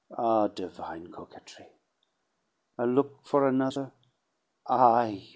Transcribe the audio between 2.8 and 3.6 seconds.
look for